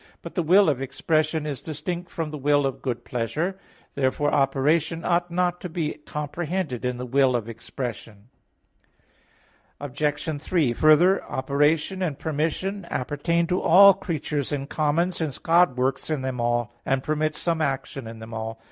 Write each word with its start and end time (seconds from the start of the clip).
11:26). 0.01 0.07
But 0.23 0.33
the 0.33 0.41
will 0.41 0.67
of 0.67 0.81
expression 0.81 1.45
is 1.45 1.61
distinct 1.61 2.09
from 2.09 2.31
the 2.31 2.37
will 2.39 2.65
of 2.65 2.81
good 2.81 3.05
pleasure. 3.05 3.59
Therefore 3.93 4.33
operation 4.33 5.05
ought 5.05 5.29
not 5.29 5.61
to 5.61 5.69
be 5.69 5.93
comprehended 6.07 6.83
in 6.83 6.97
the 6.97 7.05
will 7.05 7.35
of 7.35 7.47
expression. 7.47 8.29
Obj. 9.79 10.41
3: 10.41 10.73
Further, 10.73 11.23
operation 11.25 12.01
and 12.01 12.17
permission 12.17 12.87
appertain 12.89 13.45
to 13.45 13.61
all 13.61 13.93
creatures 13.93 14.51
in 14.51 14.65
common, 14.65 15.11
since 15.11 15.37
God 15.37 15.77
works 15.77 16.09
in 16.09 16.23
them 16.23 16.41
all, 16.41 16.73
and 16.83 17.03
permits 17.03 17.37
some 17.37 17.61
action 17.61 18.07
in 18.07 18.17
them 18.17 18.33
all. 18.33 18.59